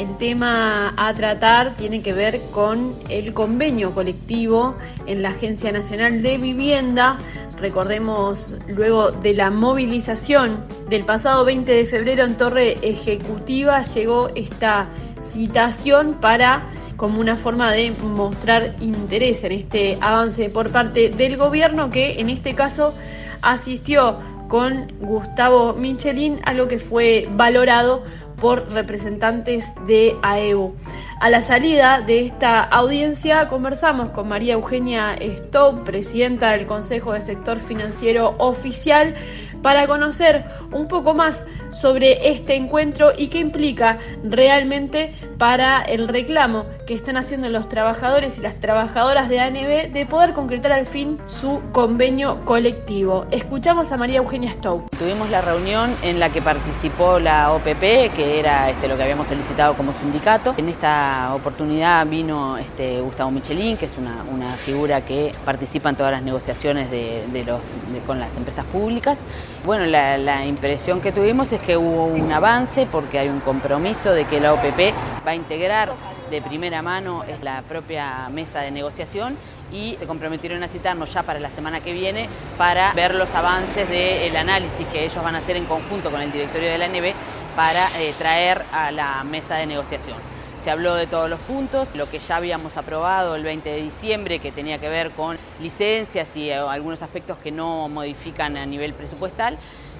el 0.00 0.16
tema 0.16 0.94
a 0.96 1.12
tratar 1.14 1.76
tiene 1.76 2.00
que 2.00 2.14
ver 2.14 2.40
con 2.52 2.94
el 3.08 3.34
convenio 3.34 3.90
colectivo 3.92 4.76
en 5.06 5.22
la 5.22 5.30
Agencia 5.30 5.72
Nacional 5.72 6.22
de 6.22 6.38
Vivienda. 6.38 7.18
Recordemos, 7.58 8.46
luego 8.68 9.10
de 9.10 9.34
la 9.34 9.50
movilización 9.50 10.64
del 10.88 11.04
pasado 11.04 11.44
20 11.44 11.70
de 11.70 11.84
febrero 11.84 12.24
en 12.24 12.36
Torre 12.36 12.78
Ejecutiva, 12.80 13.82
llegó 13.82 14.30
esta 14.34 14.88
citación 15.28 16.14
para 16.14 16.66
como 17.00 17.18
una 17.18 17.38
forma 17.38 17.72
de 17.72 17.92
mostrar 17.92 18.74
interés 18.78 19.42
en 19.44 19.52
este 19.52 19.96
avance 20.02 20.50
por 20.50 20.70
parte 20.70 21.08
del 21.08 21.38
gobierno 21.38 21.88
que 21.88 22.20
en 22.20 22.28
este 22.28 22.54
caso 22.54 22.92
asistió 23.40 24.18
con 24.48 24.92
Gustavo 25.00 25.72
Michelin, 25.72 26.40
algo 26.44 26.68
que 26.68 26.78
fue 26.78 27.26
valorado 27.30 28.04
por 28.36 28.70
representantes 28.72 29.64
de 29.86 30.14
AEU. 30.20 30.74
A 31.20 31.30
la 31.30 31.42
salida 31.42 32.02
de 32.02 32.26
esta 32.26 32.62
audiencia 32.64 33.48
conversamos 33.48 34.10
con 34.10 34.28
María 34.28 34.52
Eugenia 34.52 35.16
Stowe, 35.38 35.84
presidenta 35.84 36.50
del 36.50 36.66
Consejo 36.66 37.14
de 37.14 37.22
Sector 37.22 37.60
Financiero 37.60 38.34
Oficial, 38.36 39.14
para 39.62 39.86
conocer 39.86 40.44
un 40.70 40.86
poco 40.86 41.14
más 41.14 41.46
sobre 41.70 42.30
este 42.30 42.56
encuentro 42.56 43.12
y 43.16 43.28
qué 43.28 43.38
implica 43.38 43.98
realmente 44.22 45.14
para 45.40 45.80
el 45.80 46.06
reclamo 46.06 46.66
que 46.86 46.92
están 46.92 47.16
haciendo 47.16 47.48
los 47.48 47.66
trabajadores 47.66 48.36
y 48.36 48.42
las 48.42 48.60
trabajadoras 48.60 49.30
de 49.30 49.40
ANB 49.40 49.90
de 49.90 50.04
poder 50.04 50.34
concretar 50.34 50.70
al 50.70 50.84
fin 50.84 51.18
su 51.24 51.62
convenio 51.72 52.40
colectivo. 52.44 53.24
Escuchamos 53.30 53.90
a 53.90 53.96
María 53.96 54.18
Eugenia 54.18 54.52
Stowe. 54.52 54.84
Tuvimos 54.98 55.30
la 55.30 55.40
reunión 55.40 55.94
en 56.02 56.20
la 56.20 56.28
que 56.28 56.42
participó 56.42 57.18
la 57.18 57.52
OPP, 57.52 57.80
que 58.14 58.38
era 58.38 58.68
este, 58.68 58.86
lo 58.86 58.98
que 58.98 59.02
habíamos 59.02 59.28
solicitado 59.28 59.72
como 59.74 59.94
sindicato. 59.94 60.54
En 60.58 60.68
esta 60.68 61.32
oportunidad 61.34 62.06
vino 62.06 62.58
este, 62.58 63.00
Gustavo 63.00 63.30
Michelin, 63.30 63.78
que 63.78 63.86
es 63.86 63.96
una, 63.96 64.10
figura 64.56 65.00
que 65.00 65.32
participa 65.46 65.88
en 65.88 65.96
todas 65.96 66.12
las 66.12 66.22
negociaciones 66.22 66.90
de, 66.90 67.44
los, 67.46 67.60
con 68.06 68.20
las 68.20 68.36
empresas 68.36 68.66
públicas. 68.66 69.18
Bueno, 69.64 69.86
la, 69.86 70.44
impresión 70.44 71.00
que 71.00 71.12
tuvimos 71.12 71.52
es 71.52 71.62
que 71.62 71.76
hubo 71.76 72.06
un 72.06 72.30
avance 72.32 72.86
porque 72.90 73.18
hay 73.18 73.28
un 73.28 73.40
compromiso 73.40 74.12
de 74.12 74.24
que 74.24 74.40
la 74.40 74.52
OPP 74.52 74.92
va 75.30 75.34
a 75.34 75.36
integrar 75.36 75.92
de 76.28 76.42
primera 76.42 76.82
mano 76.82 77.22
es 77.22 77.44
la 77.44 77.62
propia 77.62 78.28
mesa 78.30 78.62
de 78.62 78.72
negociación 78.72 79.36
y 79.70 79.94
se 79.96 80.04
comprometieron 80.04 80.60
a 80.64 80.66
citarnos 80.66 81.14
ya 81.14 81.22
para 81.22 81.38
la 81.38 81.48
semana 81.50 81.80
que 81.80 81.92
viene 81.92 82.28
para 82.58 82.92
ver 82.94 83.14
los 83.14 83.32
avances 83.36 83.88
del 83.88 84.34
análisis 84.36 84.84
que 84.88 85.04
ellos 85.04 85.22
van 85.22 85.36
a 85.36 85.38
hacer 85.38 85.56
en 85.56 85.66
conjunto 85.66 86.10
con 86.10 86.20
el 86.20 86.32
directorio 86.32 86.68
de 86.68 86.78
la 86.78 86.88
NB 86.88 87.14
para 87.54 87.86
eh, 88.00 88.12
traer 88.18 88.60
a 88.72 88.90
la 88.90 89.22
mesa 89.22 89.54
de 89.54 89.66
negociación. 89.66 90.16
Se 90.64 90.70
habló 90.72 90.96
de 90.96 91.06
todos 91.06 91.30
los 91.30 91.38
puntos, 91.38 91.86
lo 91.94 92.10
que 92.10 92.18
ya 92.18 92.36
habíamos 92.36 92.76
aprobado 92.76 93.36
el 93.36 93.44
20 93.44 93.68
de 93.70 93.82
diciembre, 93.82 94.40
que 94.40 94.50
tenía 94.50 94.78
que 94.78 94.88
ver 94.88 95.12
con 95.12 95.38
licencias 95.60 96.36
y 96.36 96.50
eh, 96.50 96.56
algunos 96.56 97.02
aspectos 97.02 97.38
que 97.38 97.52
no 97.52 97.88
modifican 97.88 98.56
a 98.56 98.66
nivel 98.66 98.94
presupuestal, 98.94 99.56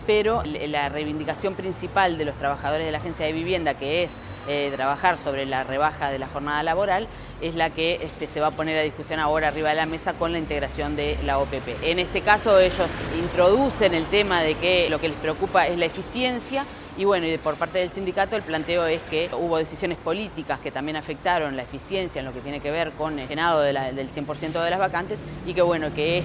pero 0.09 0.43
la 0.45 0.89
reivindicación 0.89 1.55
principal 1.55 2.19
de 2.19 2.25
los 2.25 2.35
trabajadores 2.35 2.85
de 2.85 2.91
la 2.91 2.99
agencia 2.99 3.27
de 3.27 3.33
vivienda, 3.33 3.75
que 3.75 4.03
es 4.03 4.11
eh, 4.53 4.73
trabajar 4.75 5.17
sobre 5.17 5.47
la 5.47 5.63
rebaja 5.63 6.11
de 6.11 6.19
la 6.19 6.27
jornada 6.27 6.65
laboral, 6.65 7.07
es 7.41 7.55
la 7.55 7.71
que 7.71 8.01
este, 8.03 8.27
se 8.27 8.41
va 8.41 8.49
a 8.49 8.51
poner 8.51 8.77
a 8.77 8.83
discusión 8.83 9.21
ahora 9.21 9.47
arriba 9.47 9.69
de 9.69 9.77
la 9.77 9.87
mesa 9.87 10.13
con 10.13 10.33
la 10.33 10.41
integración 10.41 10.97
de 10.97 11.17
la 11.25 11.39
OPP. 11.39 11.85
En 11.85 12.01
este 12.01 12.21
caso 12.21 12.59
ellos 12.59 12.89
introducen 13.17 13.95
el 13.95 14.05
tema 14.07 14.43
de 14.43 14.55
que 14.55 14.91
lo 14.91 14.99
que 15.01 15.09
les 15.09 15.17
preocupa 15.19 15.69
es 15.69 15.79
la 15.79 15.85
eficiencia, 15.85 16.65
y 16.97 17.05
bueno, 17.05 17.29
y 17.29 17.39
por 17.39 17.55
parte 17.55 17.79
del 17.79 17.91
sindicato 17.91 18.35
el 18.35 18.43
planteo 18.43 18.85
es 18.87 19.01
que 19.03 19.31
hubo 19.33 19.57
decisiones 19.57 19.97
políticas 19.99 20.59
que 20.59 20.73
también 20.73 20.97
afectaron 20.97 21.57
la 21.57 21.63
eficiencia 21.63 22.19
en 22.19 22.27
lo 22.27 22.33
que 22.33 22.41
tiene 22.41 22.59
que 22.59 22.73
ver 22.73 22.91
con 22.91 23.19
el 23.19 23.29
llenado 23.29 23.61
del 23.61 24.11
100% 24.11 24.63
de 24.65 24.71
las 24.71 24.79
vacantes 24.81 25.21
y 25.47 25.55
que 25.55 25.63
bueno, 25.63 25.95
que 25.95 26.25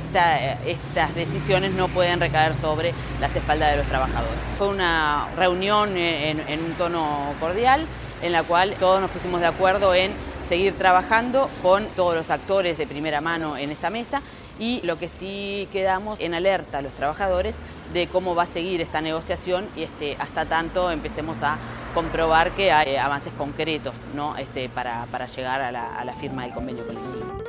estas 0.65 1.13
decisiones 1.13 1.73
no 1.73 1.87
pueden 1.87 2.19
recaer 2.19 2.55
sobre 2.55 2.91
las 3.21 3.35
espaldas 3.35 3.71
de 3.71 3.77
los 3.77 3.85
trabajadores. 3.85 4.39
Fue 4.57 4.67
una 4.67 5.27
reunión 5.37 5.95
en, 5.95 6.41
en 6.41 6.63
un 6.63 6.71
tono 6.73 7.33
cordial 7.39 7.85
en 8.21 8.31
la 8.31 8.43
cual 8.43 8.75
todos 8.79 9.01
nos 9.01 9.11
pusimos 9.11 9.41
de 9.41 9.47
acuerdo 9.47 9.93
en 9.93 10.11
seguir 10.47 10.77
trabajando 10.77 11.49
con 11.61 11.85
todos 11.95 12.15
los 12.15 12.29
actores 12.29 12.77
de 12.77 12.85
primera 12.85 13.21
mano 13.21 13.57
en 13.57 13.71
esta 13.71 13.89
mesa 13.89 14.21
y 14.59 14.81
lo 14.83 14.97
que 14.97 15.09
sí 15.09 15.67
quedamos 15.71 16.19
en 16.19 16.33
alerta 16.33 16.77
a 16.77 16.81
los 16.81 16.93
trabajadores 16.93 17.55
de 17.93 18.07
cómo 18.07 18.35
va 18.35 18.43
a 18.43 18.47
seguir 18.47 18.81
esta 18.81 19.01
negociación 19.01 19.65
y 19.75 19.83
este, 19.83 20.15
hasta 20.19 20.45
tanto 20.45 20.91
empecemos 20.91 21.37
a 21.41 21.57
comprobar 21.93 22.51
que 22.51 22.71
hay 22.71 22.95
avances 22.95 23.33
concretos 23.33 23.93
¿no? 24.13 24.37
este, 24.37 24.69
para, 24.69 25.05
llegar 25.27 25.61
a 25.61 25.71
la, 25.71 25.95
a 25.95 26.05
la 26.05 26.13
firma 26.13 26.43
del 26.43 26.53
convenio 26.53 26.85
colectivo. 26.85 27.43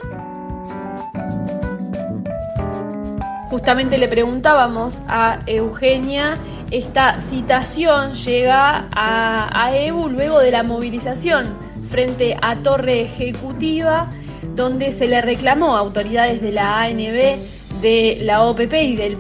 Justamente 3.57 3.97
le 3.97 4.07
preguntábamos 4.07 5.01
a 5.09 5.39
Eugenia, 5.47 6.37
esta 6.71 7.19
citación 7.23 8.13
llega 8.13 8.87
a, 8.93 9.71
EBU 9.75 10.11
luego 10.11 10.41
de 10.41 10.51
la 10.51 10.63
movilización 10.63 11.57
frente 11.89 12.37
a 12.43 12.57
Torre 12.57 13.01
Ejecutiva, 13.01 14.11
donde 14.55 14.93
se 14.93 15.09
le 15.09 15.23
reclamó 15.23 15.75
a 15.75 15.79
autoridades 15.79 16.43
de 16.43 16.53
la 16.53 16.83
ANB, 16.83 17.81
de 17.81 18.19
la 18.25 18.43
OPP 18.43 18.75
y 18.75 18.97
del 18.97 19.17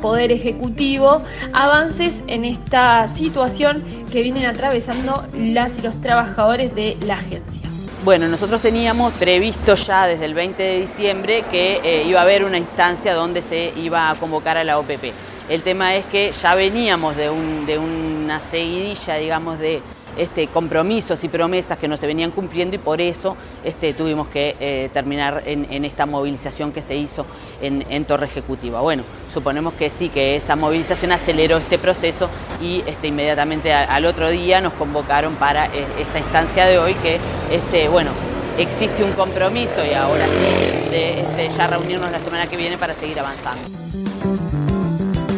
Poder 0.00 0.30
Ejecutivo 0.30 1.20
avances 1.52 2.14
en 2.28 2.44
esta 2.44 3.08
situación 3.08 3.82
que 4.12 4.22
vienen 4.22 4.46
atravesando 4.46 5.26
las 5.36 5.76
y 5.76 5.82
los 5.82 6.00
trabajadores 6.00 6.72
de 6.76 6.96
la 7.04 7.14
agencia. 7.14 7.69
Bueno, 8.02 8.28
nosotros 8.28 8.62
teníamos 8.62 9.12
previsto 9.12 9.74
ya 9.74 10.06
desde 10.06 10.24
el 10.24 10.32
20 10.32 10.62
de 10.62 10.80
diciembre 10.80 11.44
que 11.50 11.80
eh, 11.84 12.04
iba 12.06 12.20
a 12.20 12.22
haber 12.22 12.44
una 12.44 12.56
instancia 12.56 13.12
donde 13.12 13.42
se 13.42 13.74
iba 13.76 14.08
a 14.08 14.14
convocar 14.14 14.56
a 14.56 14.64
la 14.64 14.78
OPP. 14.78 15.12
El 15.50 15.60
tema 15.60 15.94
es 15.94 16.06
que 16.06 16.32
ya 16.32 16.54
veníamos 16.54 17.14
de, 17.14 17.30
de 17.66 17.78
una 17.78 18.40
seguidilla, 18.40 19.16
digamos, 19.16 19.58
de 19.58 19.82
este, 20.20 20.48
compromisos 20.48 21.24
y 21.24 21.28
promesas 21.28 21.78
que 21.78 21.88
no 21.88 21.96
se 21.96 22.06
venían 22.06 22.30
cumpliendo 22.30 22.76
y 22.76 22.78
por 22.78 23.00
eso 23.00 23.36
este, 23.64 23.94
tuvimos 23.94 24.28
que 24.28 24.54
eh, 24.60 24.90
terminar 24.92 25.42
en, 25.46 25.84
esta 25.84 26.04
movilización 26.04 26.72
que 26.72 26.82
se 26.82 26.94
hizo 26.94 27.24
en, 27.62 28.04
Torre 28.04 28.26
Ejecutiva. 28.26 28.80
Bueno, 28.80 29.02
suponemos 29.32 29.72
que 29.74 29.88
sí, 29.88 30.10
que 30.10 30.36
esa 30.36 30.56
movilización 30.56 31.12
aceleró 31.12 31.56
este 31.56 31.78
proceso 31.78 32.28
y 32.60 32.82
este, 32.86 33.08
inmediatamente 33.08 33.72
al 33.72 34.04
otro 34.04 34.28
día 34.30 34.60
nos 34.60 34.74
convocaron 34.74 35.34
para 35.36 35.66
eh, 35.66 35.86
esta 35.98 36.18
instancia 36.18 36.66
de 36.66 36.78
hoy 36.78 36.94
que, 36.94 37.18
este, 37.50 37.88
bueno, 37.88 38.10
existe 38.58 39.02
un 39.02 39.12
compromiso 39.12 39.84
y 39.90 39.94
ahora 39.94 40.26
sí 40.26 40.90
de 40.90 41.20
este, 41.20 41.48
ya 41.48 41.66
reunirnos 41.66 42.10
la 42.10 42.20
semana 42.20 42.46
que 42.46 42.58
viene 42.58 42.76
para 42.76 42.92
seguir 42.92 43.18
avanzando. 43.20 43.62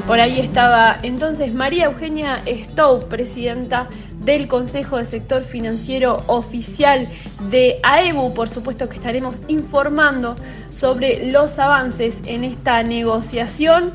Por 0.07 0.19
ahí 0.19 0.41
estaba 0.41 0.99
entonces 1.03 1.55
María 1.55 1.85
Eugenia 1.85 2.43
Stowe, 2.65 3.07
presidenta 3.09 3.89
del 4.25 4.49
Consejo 4.49 4.99
de 4.99 5.07
Sector 5.07 5.45
Financiero 5.45 6.23
Oficial 6.27 7.07
de 7.51 7.79
AEBU. 7.83 8.35
Por 8.35 8.49
supuesto 8.49 8.89
que 8.89 8.97
estaremos 8.97 9.41
informando 9.49 10.37
sobre 10.71 11.31
los 11.31 11.59
avances 11.59 12.15
en 12.25 12.45
esta 12.45 12.83
negociación 12.83 13.93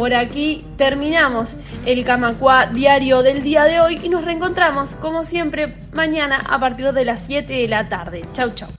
por 0.00 0.14
aquí 0.14 0.64
terminamos 0.78 1.54
el 1.84 2.06
Camacua 2.06 2.64
diario 2.64 3.22
del 3.22 3.42
día 3.42 3.64
de 3.64 3.80
hoy 3.80 4.00
y 4.02 4.08
nos 4.08 4.24
reencontramos 4.24 4.88
como 4.92 5.24
siempre 5.24 5.76
mañana 5.92 6.42
a 6.48 6.58
partir 6.58 6.92
de 6.92 7.04
las 7.04 7.20
7 7.26 7.52
de 7.52 7.68
la 7.68 7.88
tarde. 7.90 8.22
Chau, 8.32 8.50
chau. 8.54 8.70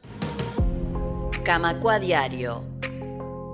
Camacua 1.44 2.00
diario. 2.00 2.64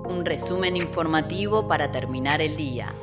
Un 0.08 0.24
resumen 0.24 0.76
informativo 0.76 1.68
para 1.68 1.90
terminar 1.90 2.40
el 2.40 2.56
día. 2.56 2.94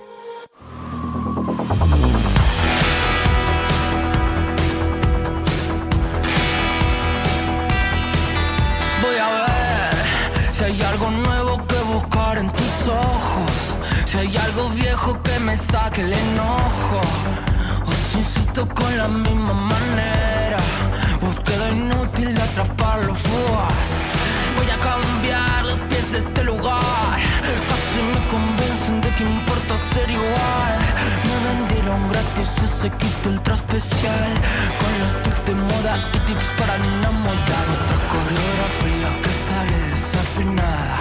Saque 15.57 16.01
el 16.01 16.13
enojo. 16.13 17.01
O 17.85 17.91
si 17.91 18.19
insisto 18.19 18.67
con 18.73 18.97
la 18.97 19.07
misma 19.07 19.53
manera. 19.53 20.57
Búsqueda 21.21 21.69
inútil 21.71 22.33
de 22.33 22.41
atrapar 22.41 23.03
los 23.05 23.17
fugaz. 23.17 23.91
Voy 24.57 24.69
a 24.69 24.79
cambiar 24.79 25.65
los 25.65 25.79
pies 25.79 26.11
de 26.11 26.17
este 26.19 26.43
lugar. 26.43 27.19
Casi 27.69 28.01
me 28.13 28.27
convencen 28.27 29.01
de 29.01 29.09
que 29.15 29.23
importa 29.23 29.75
ser 29.93 30.09
igual. 30.09 30.77
Me 31.27 31.35
vendieron 31.47 32.09
gratis 32.11 32.49
ese 32.63 32.89
kit 32.97 33.25
ultra 33.25 33.53
especial. 33.53 34.31
Con 34.79 34.91
los 35.01 35.21
tips 35.23 35.45
de 35.45 35.55
moda 35.55 35.93
y 36.13 36.19
tips 36.27 36.47
para 36.57 36.75
enamorar. 36.75 37.65
Otra 37.75 37.97
coreografía 38.13 39.21
que 39.21 39.31
sale 39.47 39.77
desafinada. 39.91 40.94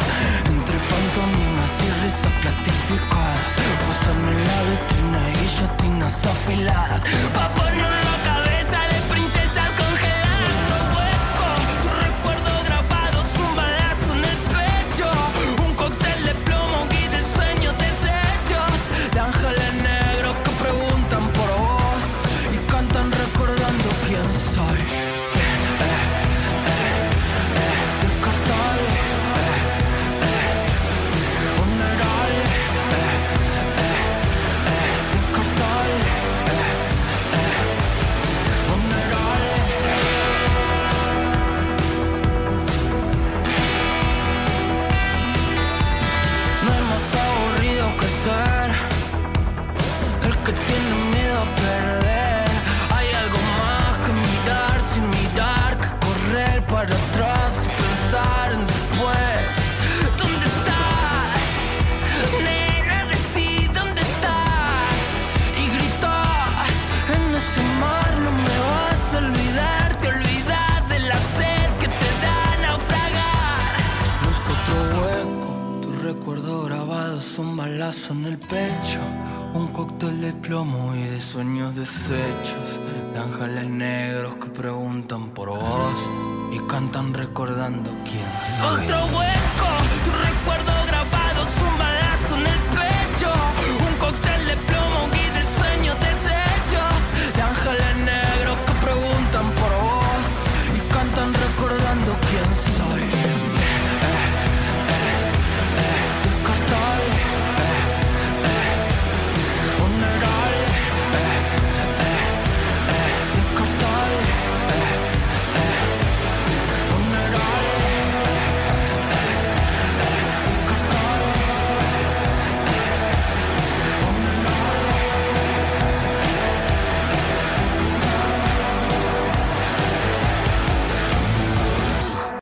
En 77.85 78.25
el 78.25 78.38
pecho. 78.38 79.01
Un 79.53 79.68
cóctel 79.68 80.18
de 80.23 80.33
plomo 80.33 80.94
y 80.94 81.03
de 81.03 81.20
sueños 81.20 81.77
deshechos. 81.77 82.81
De 83.12 83.18
ángeles 83.18 83.68
negros 83.68 84.37
que 84.37 84.49
preguntan 84.49 85.31
por 85.31 85.51
vos 85.51 86.11
y 86.51 86.59
cantan 86.61 87.12
recordando 87.12 87.90
quién 88.05 88.25
soy. 88.59 88.85
Otro 88.85 88.97
hueco. 89.16 89.84